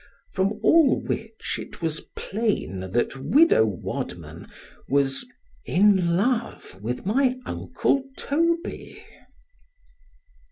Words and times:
From 0.33 0.53
all 0.63 0.99
which 1.03 1.59
it 1.61 1.83
was 1.83 2.01
plain 2.15 2.79
that 2.89 3.17
widow 3.17 3.67
Wadman 3.67 4.47
was 4.89 5.23
in 5.63 6.17
love 6.17 6.81
with 6.81 7.05
my 7.05 7.35
uncle 7.45 8.03
_Toby. 8.17 8.99